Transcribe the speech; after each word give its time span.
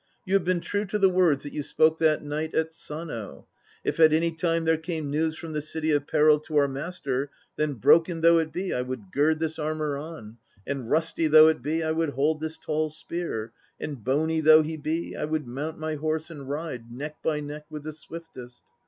You 0.25 0.33
have 0.33 0.43
been 0.43 0.61
true 0.61 0.85
to 0.85 0.97
the 0.97 1.09
words 1.11 1.43
that 1.43 1.53
you 1.53 1.61
spoke 1.61 1.99
that 1.99 2.23
night 2.23 2.55
at 2.55 2.73
Sano: 2.73 3.45
"If 3.83 3.99
at 3.99 4.13
any 4.13 4.31
time 4.31 4.65
there 4.65 4.75
came 4.75 5.11
news 5.11 5.37
from 5.37 5.51
the 5.51 5.61
City 5.61 5.91
of 5.91 6.07
peril 6.07 6.39
to 6.39 6.57
our 6.57 6.67
master 6.67 7.29
Then 7.55 7.75
broken 7.75 8.21
though 8.21 8.39
it 8.39 8.51
be, 8.51 8.73
I 8.73 8.81
would 8.81 9.11
gird 9.11 9.37
this 9.37 9.59
armour 9.59 9.97
on, 9.97 10.39
And 10.65 10.89
rusty 10.89 11.27
though 11.27 11.49
it 11.49 11.61
be, 11.61 11.83
I 11.83 11.91
would 11.91 12.09
hold 12.13 12.41
this 12.41 12.57
tall 12.57 12.89
spear, 12.89 13.51
And 13.79 14.03
bony 14.03 14.39
though 14.41 14.63
he 14.63 14.75
be, 14.75 15.15
I 15.15 15.25
would 15.25 15.45
mount 15.45 15.77
my 15.77 15.93
horse 15.93 16.31
and 16.31 16.49
ride 16.49 16.91
Neck 16.91 17.21
by 17.21 17.39
neck 17.39 17.65
with 17.69 17.83
the 17.83 17.93
swiftest." 17.93 18.63